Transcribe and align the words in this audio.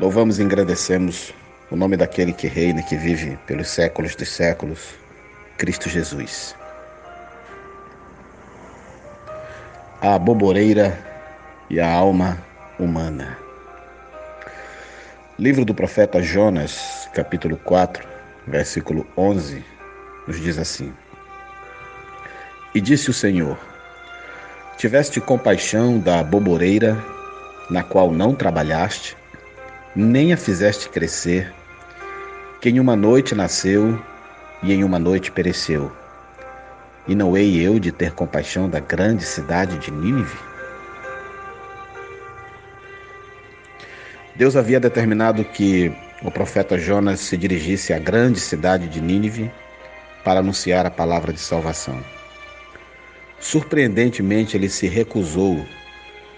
Louvamos 0.00 0.38
e 0.38 0.42
agradecemos 0.42 1.34
o 1.70 1.76
nome 1.76 1.94
daquele 1.94 2.32
que 2.32 2.46
reina 2.46 2.80
e 2.80 2.82
que 2.82 2.96
vive 2.96 3.36
pelos 3.46 3.68
séculos 3.68 4.16
dos 4.16 4.30
séculos, 4.30 4.94
Cristo 5.58 5.90
Jesus. 5.90 6.56
A 10.00 10.18
boboreira 10.18 10.98
e 11.68 11.78
a 11.78 11.92
alma 11.92 12.42
humana. 12.78 13.36
Livro 15.38 15.66
do 15.66 15.74
profeta 15.74 16.22
Jonas, 16.22 17.06
capítulo 17.12 17.58
4, 17.58 18.08
versículo 18.46 19.06
11, 19.18 19.62
nos 20.26 20.40
diz 20.40 20.56
assim: 20.56 20.94
E 22.74 22.80
disse 22.80 23.10
o 23.10 23.12
Senhor: 23.12 23.58
Tiveste 24.78 25.20
compaixão 25.20 25.98
da 25.98 26.22
boboreira, 26.22 26.96
na 27.68 27.82
qual 27.82 28.10
não 28.10 28.34
trabalhaste, 28.34 29.19
nem 29.94 30.32
a 30.32 30.36
fizeste 30.36 30.88
crescer, 30.88 31.52
que 32.60 32.68
em 32.68 32.78
uma 32.78 32.94
noite 32.94 33.34
nasceu 33.34 34.00
e 34.62 34.72
em 34.72 34.84
uma 34.84 34.98
noite 34.98 35.32
pereceu. 35.32 35.90
E 37.08 37.14
não 37.14 37.36
hei 37.36 37.60
eu 37.60 37.78
de 37.78 37.90
ter 37.90 38.12
compaixão 38.12 38.68
da 38.68 38.78
grande 38.78 39.24
cidade 39.24 39.78
de 39.78 39.90
Nínive? 39.90 40.38
Deus 44.36 44.56
havia 44.56 44.78
determinado 44.78 45.44
que 45.44 45.92
o 46.22 46.30
profeta 46.30 46.78
Jonas 46.78 47.20
se 47.20 47.36
dirigisse 47.36 47.92
à 47.92 47.98
grande 47.98 48.38
cidade 48.38 48.86
de 48.88 49.00
Nínive 49.00 49.50
para 50.22 50.40
anunciar 50.40 50.86
a 50.86 50.90
palavra 50.90 51.32
de 51.32 51.40
salvação. 51.40 52.00
Surpreendentemente, 53.40 54.56
ele 54.56 54.68
se 54.68 54.86
recusou 54.86 55.66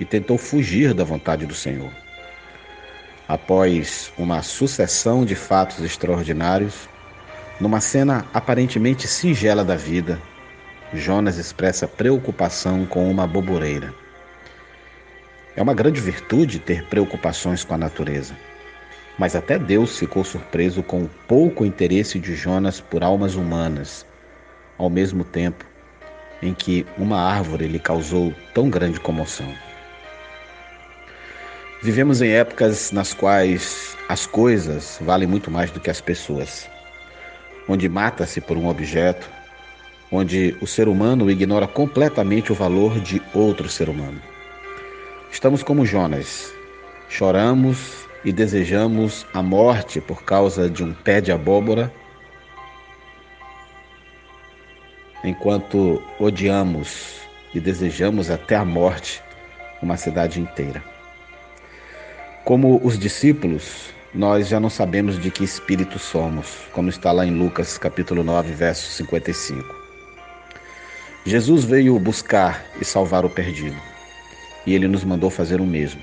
e 0.00 0.04
tentou 0.04 0.38
fugir 0.38 0.94
da 0.94 1.04
vontade 1.04 1.44
do 1.44 1.54
Senhor. 1.54 2.03
Após 3.26 4.12
uma 4.18 4.42
sucessão 4.42 5.24
de 5.24 5.34
fatos 5.34 5.80
extraordinários, 5.80 6.90
numa 7.58 7.80
cena 7.80 8.26
aparentemente 8.34 9.08
singela 9.08 9.64
da 9.64 9.76
vida, 9.76 10.20
Jonas 10.92 11.38
expressa 11.38 11.88
preocupação 11.88 12.84
com 12.84 13.10
uma 13.10 13.26
boboreira. 13.26 13.94
É 15.56 15.62
uma 15.62 15.72
grande 15.72 16.02
virtude 16.02 16.58
ter 16.58 16.86
preocupações 16.88 17.64
com 17.64 17.72
a 17.72 17.78
natureza, 17.78 18.36
mas 19.18 19.34
até 19.34 19.58
Deus 19.58 19.98
ficou 19.98 20.22
surpreso 20.22 20.82
com 20.82 21.04
o 21.04 21.10
pouco 21.26 21.64
interesse 21.64 22.18
de 22.18 22.36
Jonas 22.36 22.78
por 22.78 23.02
almas 23.02 23.36
humanas, 23.36 24.04
ao 24.76 24.90
mesmo 24.90 25.24
tempo 25.24 25.64
em 26.42 26.52
que 26.52 26.86
uma 26.98 27.22
árvore 27.22 27.66
lhe 27.68 27.78
causou 27.78 28.34
tão 28.52 28.68
grande 28.68 29.00
comoção. 29.00 29.50
Vivemos 31.84 32.22
em 32.22 32.30
épocas 32.30 32.92
nas 32.92 33.12
quais 33.12 33.94
as 34.08 34.26
coisas 34.26 34.98
valem 35.02 35.28
muito 35.28 35.50
mais 35.50 35.70
do 35.70 35.78
que 35.78 35.90
as 35.90 36.00
pessoas, 36.00 36.66
onde 37.68 37.90
mata-se 37.90 38.40
por 38.40 38.56
um 38.56 38.68
objeto, 38.68 39.28
onde 40.10 40.56
o 40.62 40.66
ser 40.66 40.88
humano 40.88 41.30
ignora 41.30 41.66
completamente 41.66 42.50
o 42.50 42.54
valor 42.54 42.98
de 43.00 43.20
outro 43.34 43.68
ser 43.68 43.90
humano. 43.90 44.18
Estamos 45.30 45.62
como 45.62 45.84
Jonas, 45.84 46.50
choramos 47.10 48.08
e 48.24 48.32
desejamos 48.32 49.26
a 49.34 49.42
morte 49.42 50.00
por 50.00 50.22
causa 50.22 50.70
de 50.70 50.82
um 50.82 50.94
pé 50.94 51.20
de 51.20 51.32
abóbora, 51.32 51.92
enquanto 55.22 56.02
odiamos 56.18 57.16
e 57.54 57.60
desejamos 57.60 58.30
até 58.30 58.56
a 58.56 58.64
morte 58.64 59.22
uma 59.82 59.98
cidade 59.98 60.40
inteira. 60.40 60.93
Como 62.44 62.78
os 62.84 62.98
discípulos, 62.98 63.88
nós 64.12 64.48
já 64.48 64.60
não 64.60 64.68
sabemos 64.68 65.18
de 65.18 65.30
que 65.30 65.42
espírito 65.42 65.98
somos, 65.98 66.58
como 66.74 66.90
está 66.90 67.10
lá 67.10 67.24
em 67.24 67.30
Lucas 67.30 67.78
capítulo 67.78 68.22
9, 68.22 68.52
verso 68.52 68.86
55. 68.98 69.64
Jesus 71.24 71.64
veio 71.64 71.98
buscar 71.98 72.62
e 72.78 72.84
salvar 72.84 73.24
o 73.24 73.30
perdido, 73.30 73.80
e 74.66 74.74
ele 74.74 74.86
nos 74.86 75.04
mandou 75.04 75.30
fazer 75.30 75.58
o 75.58 75.64
mesmo. 75.64 76.02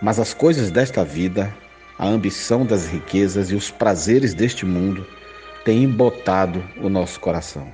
Mas 0.00 0.20
as 0.20 0.32
coisas 0.32 0.70
desta 0.70 1.04
vida, 1.04 1.52
a 1.98 2.06
ambição 2.06 2.64
das 2.64 2.86
riquezas 2.86 3.50
e 3.50 3.56
os 3.56 3.68
prazeres 3.68 4.34
deste 4.34 4.64
mundo 4.64 5.04
têm 5.64 5.82
embotado 5.82 6.62
o 6.80 6.88
nosso 6.88 7.18
coração. 7.18 7.66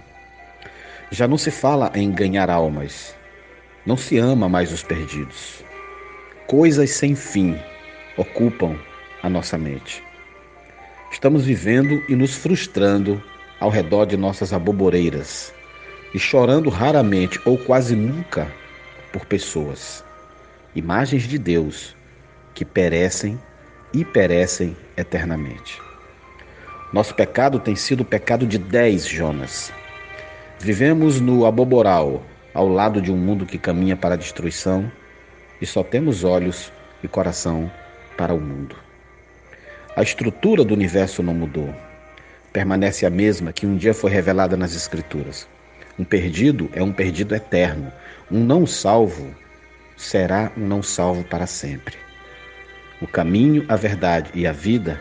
Já 1.10 1.28
não 1.28 1.36
se 1.36 1.50
fala 1.50 1.92
em 1.94 2.10
ganhar 2.10 2.48
almas, 2.48 3.14
não 3.84 3.98
se 3.98 4.16
ama 4.16 4.48
mais 4.48 4.72
os 4.72 4.82
perdidos 4.82 5.68
coisas 6.48 6.88
sem 6.92 7.14
fim 7.14 7.58
ocupam 8.16 8.74
a 9.22 9.28
nossa 9.28 9.58
mente. 9.58 10.02
Estamos 11.12 11.44
vivendo 11.44 12.02
e 12.08 12.16
nos 12.16 12.34
frustrando 12.36 13.22
ao 13.60 13.68
redor 13.68 14.06
de 14.06 14.16
nossas 14.16 14.50
aboboreiras 14.54 15.52
e 16.14 16.18
chorando 16.18 16.70
raramente 16.70 17.38
ou 17.44 17.58
quase 17.58 17.94
nunca 17.94 18.50
por 19.12 19.26
pessoas, 19.26 20.02
imagens 20.74 21.24
de 21.24 21.38
Deus 21.38 21.94
que 22.54 22.64
perecem 22.64 23.38
e 23.92 24.02
perecem 24.02 24.74
eternamente. 24.96 25.78
Nosso 26.94 27.14
pecado 27.14 27.60
tem 27.60 27.76
sido 27.76 28.00
o 28.00 28.06
pecado 28.06 28.46
de 28.46 28.56
dez 28.56 29.06
Jonas. 29.06 29.70
Vivemos 30.58 31.20
no 31.20 31.44
aboboral, 31.44 32.22
ao 32.54 32.66
lado 32.66 33.02
de 33.02 33.12
um 33.12 33.16
mundo 33.18 33.44
que 33.44 33.58
caminha 33.58 33.96
para 33.96 34.14
a 34.14 34.18
destruição 34.18 34.90
e 35.60 35.66
só 35.66 35.82
temos 35.82 36.24
olhos 36.24 36.72
e 37.02 37.08
coração 37.08 37.70
para 38.16 38.34
o 38.34 38.40
mundo. 38.40 38.76
A 39.96 40.02
estrutura 40.02 40.64
do 40.64 40.74
universo 40.74 41.22
não 41.22 41.34
mudou. 41.34 41.74
Permanece 42.52 43.04
a 43.04 43.10
mesma 43.10 43.52
que 43.52 43.66
um 43.66 43.76
dia 43.76 43.92
foi 43.92 44.10
revelada 44.10 44.56
nas 44.56 44.74
Escrituras. 44.74 45.48
Um 45.98 46.04
perdido 46.04 46.70
é 46.72 46.82
um 46.82 46.92
perdido 46.92 47.34
eterno. 47.34 47.92
Um 48.30 48.44
não 48.44 48.66
salvo 48.66 49.34
será 49.96 50.52
um 50.56 50.66
não 50.66 50.82
salvo 50.82 51.24
para 51.24 51.46
sempre. 51.46 51.96
O 53.02 53.06
caminho, 53.06 53.64
a 53.68 53.76
verdade 53.76 54.30
e 54.34 54.46
a 54.46 54.52
vida 54.52 55.00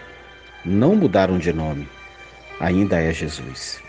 não 0.66 0.96
mudaram 0.96 1.38
de 1.38 1.54
nome. 1.54 1.88
Ainda 2.60 3.00
é 3.00 3.14
Jesus. 3.14 3.80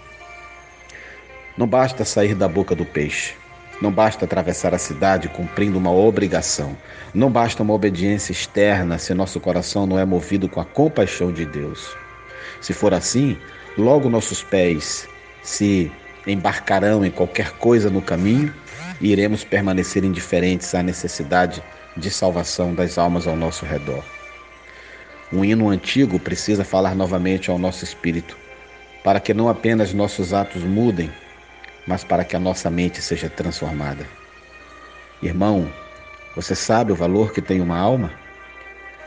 Não 1.57 1.67
basta 1.67 2.05
sair 2.05 2.35
da 2.35 2.47
boca 2.47 2.75
do 2.75 2.85
peixe. 2.85 3.35
Não 3.81 3.93
basta 3.93 4.25
atravessar 4.25 4.75
a 4.75 4.79
cidade 4.79 5.29
cumprindo 5.29 5.79
uma 5.79 5.93
obrigação. 5.93 6.77
Não 7.15 7.31
basta 7.31 7.63
uma 7.63 7.75
obediência 7.75 8.33
externa 8.33 8.99
se 8.99 9.15
nosso 9.15 9.39
coração 9.39 9.87
não 9.87 9.99
é 9.99 10.05
movido 10.05 10.49
com 10.49 10.61
a 10.61 10.65
compaixão 10.65 11.33
de 11.33 11.47
Deus. 11.47 11.97
Se 12.61 12.73
for 12.73 12.93
assim, 12.93 13.37
logo 13.77 14.11
nossos 14.11 14.43
pés 14.43 15.09
se 15.43 15.93
embarcarão 16.27 17.05
em 17.05 17.11
qualquer 17.11 17.53
coisa 17.53 17.89
no 17.89 18.03
caminho 18.03 18.53
e 19.01 19.13
iremos 19.13 19.45
permanecer 19.45 20.05
indiferentes 20.05 20.75
à 20.75 20.83
necessidade 20.83 21.63
de 21.97 22.11
salvação 22.11 22.75
das 22.75 22.99
almas 22.99 23.27
ao 23.27 23.37
nosso 23.37 23.65
redor. 23.65 24.03
Um 25.33 25.45
hino 25.45 25.69
antigo 25.69 26.19
precisa 26.19 26.65
falar 26.65 26.95
novamente 26.95 27.51
ao 27.51 27.59
nosso 27.59 27.85
espírito, 27.85 28.37
para 29.05 29.21
que 29.21 29.35
não 29.35 29.49
apenas 29.49 29.93
nossos 29.93 30.33
atos 30.33 30.63
mudem, 30.65 31.11
mas 31.89 32.05
para 32.05 32.23
que 32.23 32.37
a 32.37 32.39
nossa 32.39 32.71
mente 32.71 33.01
seja 33.01 33.31
transformada. 33.31 34.07
Irmão, 35.23 35.73
você 36.37 36.55
sabe 36.55 36.93
o 36.93 36.95
valor 36.95 37.33
que 37.33 37.41
tem 37.41 37.63
uma 37.63 37.79
alma? 37.79 38.13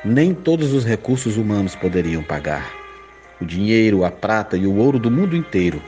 Nem 0.03 0.34
todos 0.34 0.74
os 0.74 0.84
recursos 0.84 1.38
humanos 1.38 1.75
poderiam 1.75 2.24
pagar. 2.24 2.74
O 3.40 3.46
dinheiro, 3.46 4.03
a 4.03 4.09
prata 4.09 4.58
e 4.58 4.66
o 4.66 4.75
ouro 4.75 4.97
do 4.97 5.12
mundo 5.12 5.38
inteiro 5.38 5.80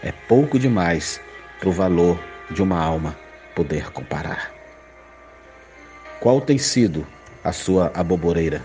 é 0.00 0.12
pouco 0.12 0.60
demais 0.60 1.20
para 1.58 1.68
o 1.68 1.72
valor 1.72 2.16
de 2.50 2.62
uma 2.62 2.80
alma 2.80 3.16
poder 3.56 3.90
comparar. 3.90 4.52
Qual 6.20 6.40
tem 6.40 6.56
sido 6.56 7.04
a 7.42 7.50
sua 7.50 7.90
aboboreira? 7.94 8.64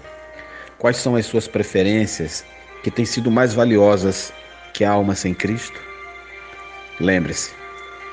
Quais 0.78 0.98
são 0.98 1.16
as 1.16 1.26
suas 1.26 1.48
preferências 1.48 2.46
que 2.84 2.92
têm 2.92 3.06
sido 3.06 3.31
mais 3.31 3.52
valiosas 3.52 4.31
que 4.74 4.84
a 4.84 4.92
alma 4.92 5.16
sem 5.16 5.34
Cristo? 5.34 5.80
Lembre-se, 7.00 7.62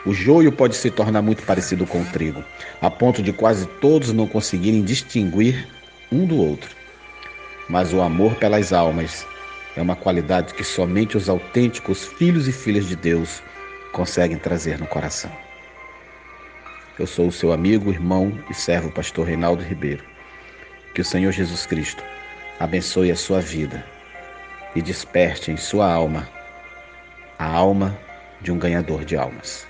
o 0.07 0.15
joio 0.15 0.51
pode 0.51 0.77
se 0.77 0.91
tornar 0.91 1.21
muito 1.21 1.43
parecido 1.43 1.87
com 1.87 2.01
o 2.01 2.07
trigo, 2.07 2.43
a 2.81 2.91
ponto 2.91 3.23
de 3.23 3.33
quase 3.33 3.67
todos 3.81 4.13
não 4.13 4.27
conseguirem 4.27 4.83
distinguir 4.83 5.69
um 6.11 6.25
do 6.25 6.37
outro. 6.37 6.71
Mas 7.69 7.93
o 7.93 8.01
amor 8.01 8.35
pelas 8.37 8.73
almas 8.73 9.27
é 9.77 9.83
uma 9.83 9.95
qualidade 9.95 10.55
que 10.55 10.65
somente 10.65 11.17
os 11.17 11.29
autênticos 11.29 12.05
filhos 12.05 12.49
e 12.49 12.53
filhas 12.53 12.89
de 12.89 12.97
Deus 12.97 13.43
conseguem 13.93 14.39
trazer 14.39 14.79
no 14.79 14.87
coração. 14.87 15.31
Eu 16.99 17.07
sou 17.07 17.29
o 17.29 17.33
seu 17.33 17.53
amigo, 17.53 17.91
irmão 17.91 18.39
e 18.51 18.55
servo 18.55 18.91
pastor 18.91 19.27
Reinaldo 19.27 19.63
Ribeiro. 19.63 20.05
Que 20.95 21.01
o 21.01 21.05
Senhor 21.05 21.33
Jesus 21.33 21.65
Cristo 21.67 22.03
abençoe 22.59 23.11
a 23.11 23.17
sua 23.17 23.41
vida 23.41 23.85
e 24.75 24.83
desperte 24.83 25.51
em 25.51 25.57
sua 25.57 25.91
alma 25.91 26.29
a 27.39 27.47
alma 27.47 27.99
de 28.41 28.53
um 28.53 28.59
ganhador 28.59 29.05
de 29.05 29.17
almas. 29.17 29.70